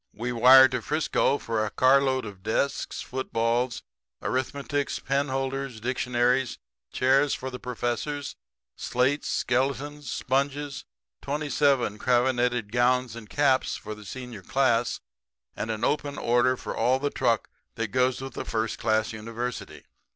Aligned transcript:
We 0.15 0.31
wire 0.31 0.67
to 0.69 0.81
Frisco 0.81 1.37
for 1.37 1.63
a 1.63 1.69
car 1.69 2.01
load 2.01 2.25
of 2.25 2.41
desks, 2.41 3.01
footballs, 3.03 3.83
arithmetics, 4.23 4.97
penholders, 4.97 5.79
dictionaries, 5.79 6.57
chairs 6.91 7.35
for 7.35 7.51
the 7.51 7.59
professors, 7.59 8.35
slates, 8.75 9.27
skeletons, 9.29 10.11
sponges, 10.11 10.85
twenty 11.21 11.51
seven 11.51 11.99
cravenetted 11.99 12.71
gowns 12.71 13.15
and 13.15 13.29
caps 13.29 13.75
for 13.75 13.93
the 13.93 14.03
senior 14.03 14.41
class, 14.41 15.01
and 15.55 15.69
an 15.69 15.83
open 15.83 16.17
order 16.17 16.57
for 16.57 16.75
all 16.75 16.97
the 16.97 17.11
truck 17.11 17.51
that 17.75 17.89
goes 17.89 18.21
with 18.21 18.35
a 18.37 18.43
first 18.43 18.79
class 18.79 19.13
university. 19.13 19.83